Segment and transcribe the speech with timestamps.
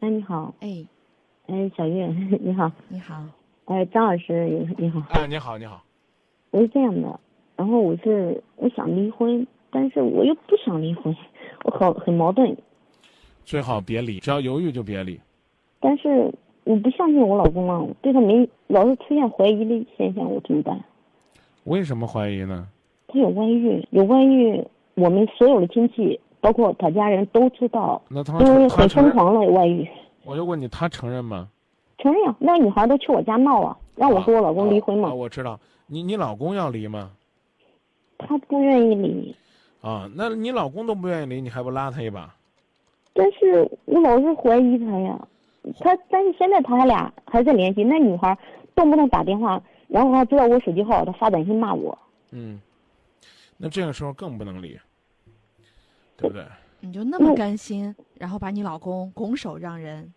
[0.00, 0.84] 哎，你好，哎，
[1.46, 2.06] 哎，小月，
[2.40, 3.22] 你好，你好，
[3.66, 5.82] 哎，张老师，你你好，哎，你好，你好，
[6.50, 7.20] 我是这样的，
[7.56, 11.14] 然后我是我想离婚，但是我又不想离婚，
[11.64, 12.56] 我好很矛盾，
[13.44, 15.20] 最好别离，只要犹豫就别离。
[15.78, 16.32] 但是
[16.64, 20.82] 我不相信我老公啊，我对他没老是出现怀疑的现象，我怎么办？
[21.64, 22.66] 为什么怀疑呢？
[23.08, 24.64] 他有外遇，有外遇，
[24.94, 29.84] 我们所有的亲戚，包括他家人都知道，那他因为很疯狂的外遇。
[30.22, 31.48] 我就问你，他承认吗？
[31.98, 37.10] 承认啊，那女孩都去我家闹啊，让我和我老公离婚嘛啊啊，我知道，你你老公要离吗？
[38.16, 39.34] 他不愿意离。
[39.80, 42.32] 啊，那你老公都不愿意离，你还不拉他一把？
[43.12, 45.18] 但是我老是怀疑他呀，
[45.80, 47.82] 他但是现在他俩还在联系。
[47.82, 48.38] 那女孩
[48.76, 51.98] 动不动打电话，然后还知道我手机号，他发短信骂我。
[52.30, 52.60] 嗯，
[53.56, 54.78] 那这个时候更不能离，
[56.16, 56.44] 对不对？
[56.80, 60.12] 你就那么甘心，然后把你老公拱手让人？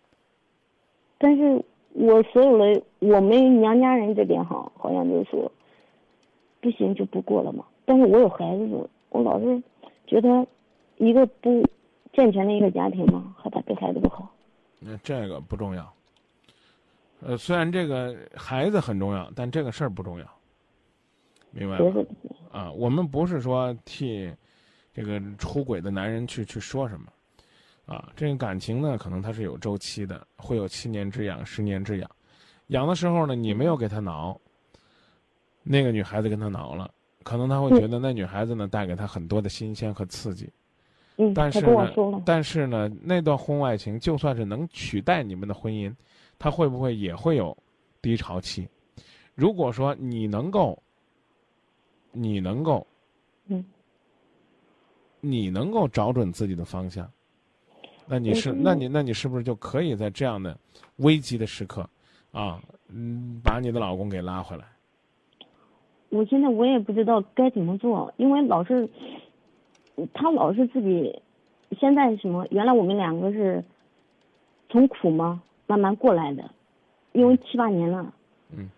[1.18, 5.50] 但是我所有的我们娘家人这边哈，好像就是说，
[6.60, 7.64] 不行就不过了嘛。
[7.84, 9.62] 但是我有孩子，我老是
[10.06, 10.46] 觉得
[10.98, 11.62] 一个不
[12.12, 14.30] 健全的一个家庭嘛，害怕对孩子不好。
[14.78, 15.92] 那这个不重要。
[17.22, 20.26] 呃，虽然这个孩子很重要，但这个事儿不重要，
[21.50, 22.06] 明白吗？
[22.50, 24.32] 啊，我们不是说替
[24.92, 27.06] 这个出轨的男人去去说什么，
[27.86, 32.10] 啊，这个感情呢，可能它是有周期的，会有七年之痒、十年之痒。
[32.68, 34.38] 痒的时候呢，你没有给他挠，
[35.62, 40.48] 那个女孩子跟他挠了，可能他会觉得那女孩子呢带给他很多的新鲜和刺激。
[41.16, 41.92] 嗯，但是呢
[42.24, 45.92] 但是呢，那段婚外情就算是能取代你们的婚姻，
[46.38, 47.56] 他会不会也会有
[48.00, 48.68] 低潮期？
[49.34, 50.80] 如果说你能够，
[52.12, 52.86] 你能够，
[53.48, 53.64] 嗯，
[55.20, 57.08] 你能够找准自己的方向，
[58.06, 60.56] 那你是，嗯那你那你是不是就可以在这样的
[60.96, 61.88] 危急的时刻，
[62.32, 64.64] 啊，嗯，把你的老公给拉回来？
[66.08, 68.88] 我现在我也不知道该怎么做，因为老是
[70.12, 71.22] 他老是自己，
[71.78, 72.46] 现在什么？
[72.50, 73.62] 原来我们两个是
[74.68, 76.50] 从苦嘛慢慢过来的，
[77.12, 78.12] 因为七八年了，
[78.50, 78.68] 嗯，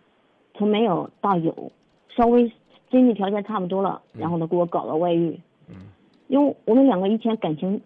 [0.54, 1.72] 从没有到有，
[2.10, 2.52] 稍微
[2.90, 5.42] 经济条件差不多了，然后他给我搞了外遇，嗯，
[6.32, 7.78] 因为我们两个以前感情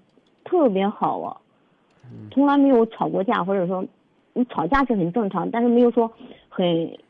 [0.44, 1.36] 特别好啊，
[2.04, 2.30] 嗯。
[2.30, 3.84] 从来没有吵过架，或者说
[4.34, 6.08] 你吵架是很正常，但是没有说
[6.48, 6.64] 很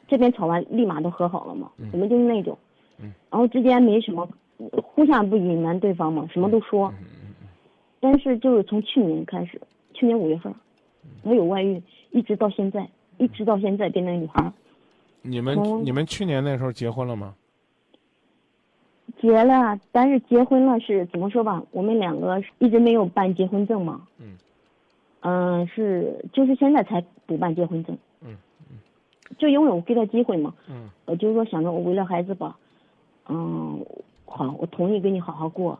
[0.08, 2.56] 这边吵完立马都和好了嘛，我们就是那种，
[2.98, 3.12] 嗯。
[3.30, 4.26] 然后之间没什么，
[4.82, 6.90] 互相不隐瞒对方嘛，什么都说，
[8.00, 9.60] 但是就是从去年开始，
[9.92, 10.54] 去年五月份，
[11.22, 11.82] 我有外遇，
[12.12, 12.88] 一直到现在，
[13.18, 14.50] 一直到现在跟那个女孩儿。
[15.20, 17.34] 你们哦你们去年那时候结婚了吗？
[19.20, 21.62] 结了，但是结婚了是怎么说吧？
[21.70, 24.02] 我们两个一直没有办结婚证嘛。
[24.18, 24.36] 嗯。
[25.20, 27.96] 嗯、是就是现在才补办结婚证。
[28.22, 28.36] 嗯
[28.70, 28.76] 嗯
[29.38, 32.56] 就因为我给他机会嘛，嗯我就是说想着我为了孩子吧，
[33.28, 33.84] 嗯，
[34.24, 35.76] 好，我同意跟你好好过。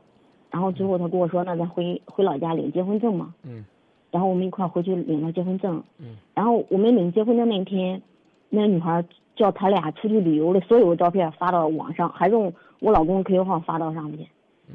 [0.51, 3.33] 然后最后他跟我说，那咱回回老家领结婚证嘛。
[3.45, 3.65] 嗯
[4.11, 5.81] 然后我们一块回去领了结婚证。
[5.99, 6.17] 嗯。
[6.35, 8.03] 然后我们领结婚证那天，
[8.49, 9.05] 那个女孩
[9.37, 14.27] 叫他俩出去旅游的所有的照片发到网上，还用我老公的 QQ 号发到上面，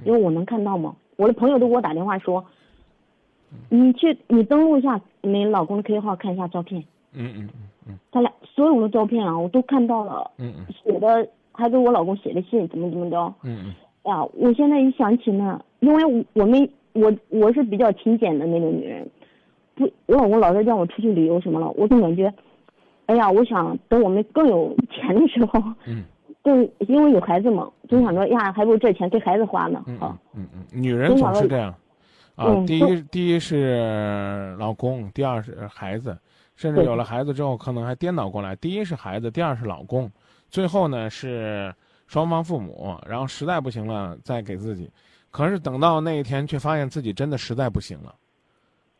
[0.04, 0.96] 因为我能看到嘛。
[1.18, 2.44] 我的朋友都给我打电话说，
[3.70, 7.50] 你去你登录一下你老公的 QQ 号看一下照片，嗯嗯
[7.88, 10.66] 嗯他俩所有的照片啊我都看到了，嗯嗯。
[10.74, 13.34] 写的还给我老公写的信怎么怎么着。
[13.44, 13.74] 嗯嗯。
[14.04, 19.08] 哎呀，我现在一想起呢，因为我我们我我是比较勤俭的那种女人，
[19.76, 22.34] 不，我老公老是叫我出去旅游什么了，我总感觉，
[23.06, 26.04] 哎呀，我想等我们更有钱的时候，嗯
[26.44, 31.74] 就因为有孩子嘛，总想着呀，还不如这钱给孩子花呢，嗯啊嗯，嗯嗯，女人总是这样，
[32.36, 36.18] 啊，第一第一是老公，第二是孩子，
[36.56, 40.12] 甚至有了孩子之后，可能还颠倒过来，第一是孩子，第二是老公，
[40.50, 41.74] 最后呢是
[42.08, 44.92] 双方父母，然后实在不行了再给自己，
[45.30, 48.16] 可是等到那一天，却发现自己真的实在不行了，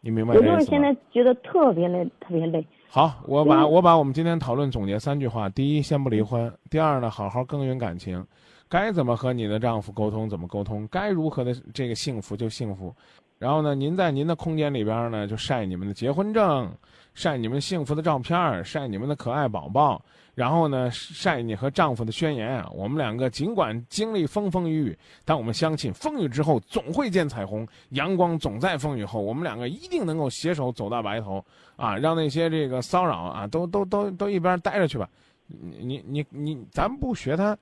[0.02, 0.66] 你明白我就是？
[0.66, 8.26] 现在觉得特别累，特别累，好，我把嗯我把我们今天讨论总结三句话：第一，先不离婚；第二呢，好好耕耘感情，
[8.68, 12.94] 该怎么和你的丈夫沟通怎么沟通，该如何的这个幸福就幸福。
[13.42, 16.72] 然后呢，您在您的空间里边呢，就晒你们的结婚证，
[17.16, 20.00] 晒你们幸福的照片，晒你们的可爱宝宝，
[20.36, 22.70] 然后呢，晒你和丈夫的宣言啊。
[22.72, 29.20] 我们两个尽管经历风风雨雨，但我们相信风雨之后总会见彩虹，阳光总在风雨后。
[29.20, 31.44] 我们两个一定能够携手走到白头
[31.78, 31.98] 啊！
[31.98, 35.10] 让那些这个骚扰啊，都都都都一边待着去吧。
[35.48, 37.58] 你你你你，咱不学他，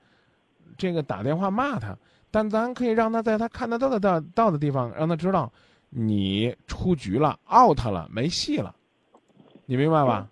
[0.76, 1.96] 这个打电话骂他，
[2.30, 5.50] 但咱可以让他在他看得到的到到的地方，让他知道，
[5.90, 8.74] 你出局了，out 了，没戏了，
[9.66, 10.28] 你明白吧？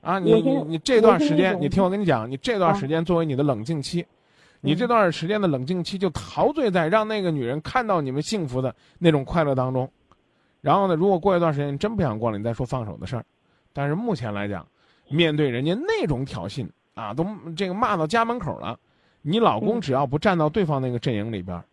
[0.00, 4.04] 啊，你你你这段时间，你听我跟你讲，你这段啊时间作为你的冷静期，
[4.60, 9.90] 你这段时间的冷静期就陶醉在让那个女人看到你们幸福的那种快乐当中。
[10.60, 13.24] 然后呢，如果过一段时间你真不想过了，你再说放手的事儿。
[13.72, 14.66] 但是目前来讲，
[15.08, 17.26] 面对人家那种挑衅啊，都
[17.56, 18.78] 这个骂到家门口了，
[19.20, 21.64] 你老公嗯只要不站到对方那个阵营里边儿，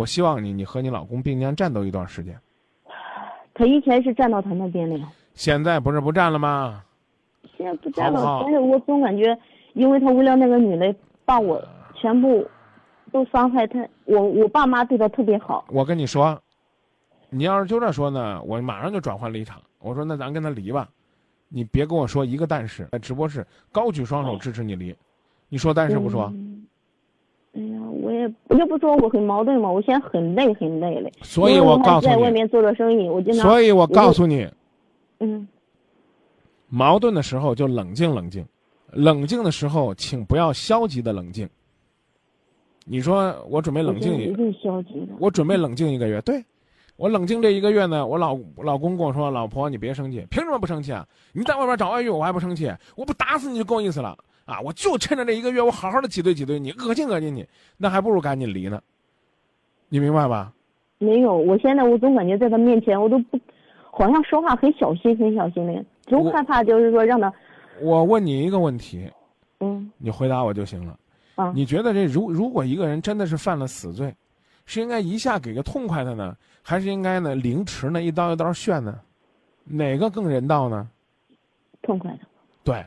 [0.00, 2.34] 我希望你你和你老公并肩战斗一段时间。
[3.52, 6.82] 他以前是站到他那边的呀，现在不是不站了吗？
[7.54, 8.18] 现在不站了。
[8.18, 9.38] 好好但是我总感觉，
[9.74, 10.94] 因为他为了那个女的，
[11.26, 11.62] 把我
[11.94, 12.48] 全部
[13.12, 13.86] 都伤害他。
[14.06, 16.40] 我我爸妈对他特别好，我跟你说，
[17.28, 19.60] 你要是就这说呢，我马上就转换立场。
[19.80, 20.88] 我说那咱跟他离吧，
[21.50, 24.96] 你别跟我说一个但是，在直播室高举双手支持你离，
[25.50, 26.32] 你说但是不说？
[28.02, 31.12] 我也我也不说我很矛盾嘛，我现在很累很累嘞。
[31.22, 34.48] 所以我告诉你，在外面做着生意，我经常所以我告诉你，
[35.18, 35.46] 嗯
[36.68, 38.46] 矛盾的时候就冷静冷静，
[38.92, 41.48] 冷静的时候请不要消极的冷静。
[42.86, 45.12] 你说我准备冷静一，我现在一定消极的。
[45.18, 46.42] 我准备冷静一个月，对，
[46.96, 51.06] 我冷静这一个月呢，我老我老公跟我说，老婆你别生气，凭什么不生气啊？
[51.32, 54.60] 你在外边找外遇我还不生气，我不打死你就够意思了啊！
[54.60, 57.46] 我就趁着这一个月，我好好的挤兑挤兑你，恶心恶心你，
[57.76, 58.80] 那还不如赶紧离呢。
[59.88, 60.52] 你明白吧？
[60.98, 63.38] 没有，我现在我总感觉在他面前，我都不，
[63.90, 67.32] 好像说话很小心很小心的，总我害怕就是说让他，
[67.80, 69.10] 我问你一个问题，
[69.60, 70.98] 嗯你回答我就行了。
[71.36, 74.14] 啊，你觉得这如如果一个人真的是犯了死罪，
[74.66, 79.00] 是应该一下给个痛快的呢，还是应该呢凌迟呢一刀一刀炫呢？
[79.64, 80.88] 哪个更人道呢？
[81.82, 82.18] 痛快的。
[82.62, 82.84] 对，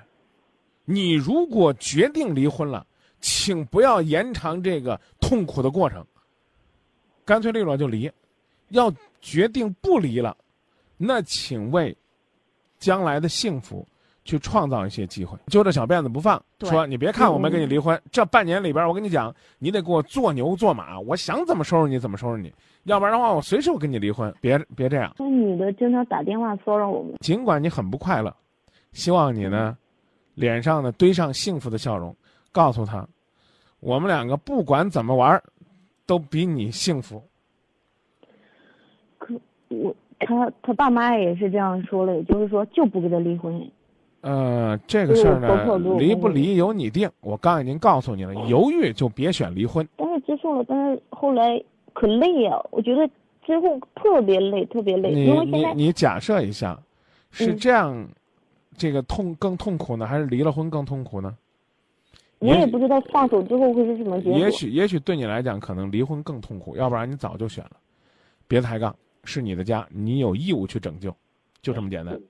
[0.85, 2.85] 你如果决定离婚了，
[3.21, 6.05] 请不要延长这个痛苦的过程，
[7.23, 8.11] 干脆利落就离。
[8.69, 8.91] 要
[9.21, 10.35] 决定不离了，
[10.97, 11.95] 那请为
[12.79, 13.85] 将来的幸福
[14.25, 15.37] 去创造一些机会。
[15.45, 22.51] 揪着小辫子不放，说你别看我没跟你离婚，这半年里边，我跟你讲，你得给我做牛做马，我想怎么收拾你怎么收拾你，
[22.85, 24.33] 要不然的话，我随时我跟你离婚。
[24.41, 25.13] 别别这样。
[25.19, 28.35] 那女的经常打电话骚扰我们，尽管你很不快乐，
[28.93, 29.77] 希望你呢，
[30.35, 32.15] 脸上呢堆上幸福的笑容，
[32.51, 33.07] 告诉他，
[33.79, 35.43] 我们两个不管怎么玩儿，
[36.05, 37.21] 都比你幸福。
[39.17, 39.33] 可
[39.69, 43.69] 我他他爸妈也是这样说了，也，就是说就不跟他离婚。
[44.21, 47.09] 呃，这个事儿呢，离不离由你定。
[47.19, 49.85] 我刚已经告诉你了，犹豫就别选离婚。
[49.97, 53.05] 但是接受了，但是后来可累呀、我觉得
[53.45, 56.79] 之后特别累，特别累，你你你假设一下，
[57.31, 58.07] 是嗯这样，
[58.77, 61.35] 这个痛更痛苦呢，还是离了婚更痛苦呢？
[62.39, 64.37] 我也不知道放手之后会是什么结果。
[64.37, 67.71] 也许也许对你来讲，可能离婚更痛苦，要不然你早就选了。
[68.47, 68.93] 别抬杠，
[69.23, 71.15] 是你的家，你有义务去拯救，
[71.61, 72.13] 就这么简单。
[72.15, 72.21] 嗯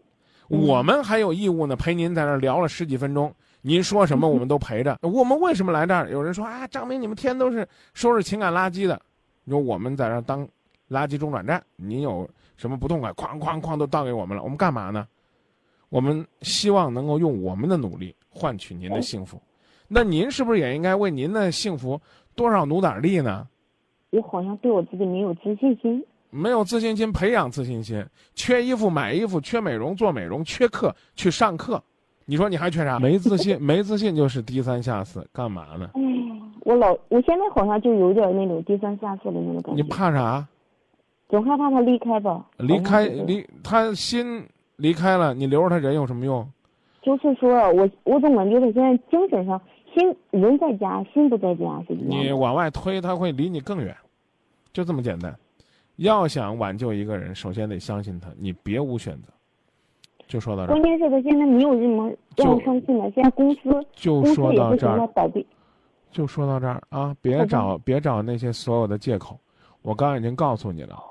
[0.68, 5.00] 我们还有义务呢，陪您在那儿聊了十几分钟，您说什么 我们都陪着。
[5.02, 6.12] 我们为什么来这儿？
[6.12, 9.02] 有人说啊，张明，你们天天都是收拾情感垃圾的。
[9.46, 10.48] 你说我们在这儿当
[10.90, 15.08] 垃圾中转站，您有什么不痛快，哐哐哐都倒给我们了，我们干嘛呢？
[15.94, 19.40] 我们希望能够用我们的努力换取您的幸福。
[19.88, 22.02] 那您是不是也应该为您的幸福
[22.34, 23.48] 多少努点力呢？
[24.10, 26.04] 我好像对我自己没有自信心。
[26.32, 28.04] 没有自信心，培养自信心。
[28.34, 31.80] 缺衣服买衣服，缺美容做美容，缺课去上课。
[32.26, 32.98] 你说你还缺啥？
[32.98, 35.92] 没自信， 没自信就是低三下四，干嘛呢？
[35.94, 36.02] 哎，
[36.62, 40.48] 我老我现在好像就有点那种低三下四的那种感觉你，怕啥？
[41.30, 42.44] 总害怕他离开吧。
[42.58, 44.44] 离开离他心
[44.84, 46.46] 离开了，你留着他人有什么用？
[47.02, 49.60] 就是说我我总感觉他现在精神上
[49.94, 52.34] 心人在家，心不在家是你。
[52.34, 53.96] 往外推，他会离你更远，
[54.74, 55.34] 就这么简单。
[55.96, 59.32] 要想挽救一个人，首先得相信他，你别无选择。
[60.28, 65.46] 就说到这儿关，键是他现在没有什么让我相信的，现在公司就说到这儿，，倒闭。
[66.12, 67.16] 就说到这儿啊！
[67.22, 69.40] 别找别找那些所有的借口，
[69.82, 71.02] 我刚刚已经告诉你了，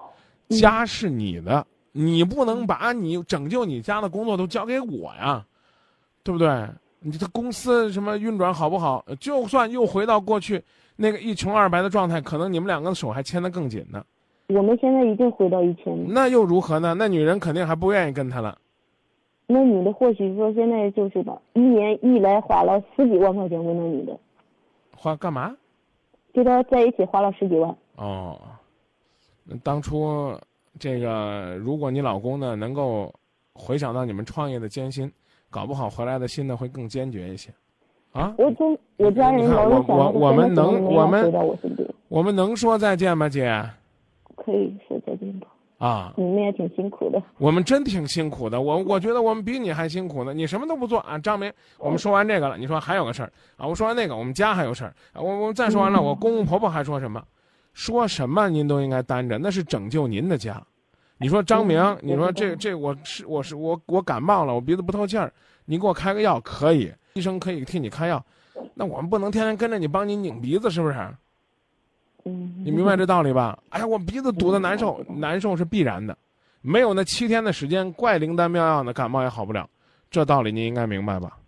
[0.50, 5.44] 嗯家是你的，你不能把你拯救你家的工作都交给我呀，
[6.22, 6.66] 对不对？
[7.04, 9.04] 你这公司什么运转好不好？
[9.18, 10.62] 就算又回到过去
[10.94, 14.04] 那个一穷二白的状态，可能你们两个的手还牵得更紧呢。
[14.48, 16.04] 我们现在已经回到以前了。
[16.08, 16.94] 那又如何呢？
[16.94, 18.56] 那女人肯定还不愿意跟他了。
[19.46, 24.16] 那女的或许说现在就是吧，一年一来花了十几万块钱为那女的，
[24.96, 25.54] 花干嘛？
[26.32, 27.76] 跟他在一起花了十几万。
[27.96, 28.38] 哦，
[29.44, 30.32] 那当初
[30.78, 33.14] 这个，如果你老公呢能够
[33.52, 35.10] 回想到你们创业的艰辛，
[35.50, 37.50] 搞不好回来的心呢会更坚决一些，
[38.12, 38.34] 啊？
[38.38, 41.32] 我真我家人你看我我我们能我们
[42.08, 43.62] 我们能说再见吗，姐？
[44.36, 45.46] 可以说再见吧。
[45.78, 47.20] 啊，你们也挺辛苦的。
[47.38, 50.32] 我们真挺辛苦的，我我觉得我们比你还辛苦呢。
[50.32, 57.20] 你什么都不做啊，张明，我们说完这个了，你说还有个事儿啊，我说完那个，我们家还有事儿啊，我我再说完了，我公公婆婆还说什么？
[57.72, 60.62] 说什么您都应该担着，那是拯救您的家。
[61.16, 65.32] 你说张明，你说这这我是我是我我感冒了，我鼻子不透气儿，
[65.64, 68.24] 你给我开个药可以，医生可以替你开药，
[68.74, 70.96] 那我们不能天天跟着你帮你拧鼻子，是不是？
[72.24, 73.58] 嗯，你明白这道理吧？
[73.70, 76.16] 哎呀，我鼻子堵得难受，难受是必然的，
[76.60, 79.68] 没有那七天的时间，怪灵丹妙药呢，感冒也好不了，
[80.10, 81.38] 这道理您应该明白吧？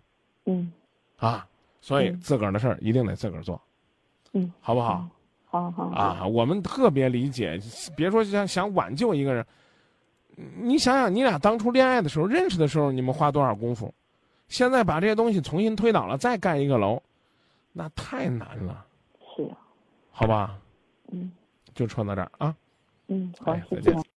[0.45, 0.71] 嗯
[1.17, 1.45] 啊，
[1.81, 3.61] 所以嗯自个儿的事儿一定得自个儿做，
[4.33, 5.05] 嗯，好不好？
[5.71, 7.59] 好好啊，我们特别理解，
[7.95, 9.45] 别说想想挽救一个人，
[10.61, 13.93] 你想想，你俩当初恋爱的时候，认识的时候，你们花多少功夫？
[14.47, 17.01] 现在把这些东西重新推倒了，再盖一个楼，
[17.73, 18.85] 那太难了，
[19.35, 19.57] 是啊，
[20.11, 20.59] 好吧？
[21.11, 21.31] 嗯
[21.73, 22.55] 就说到这儿啊。
[23.07, 24.09] 嗯，好哎，再见谢。